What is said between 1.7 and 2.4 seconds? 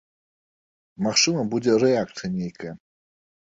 рэакцыя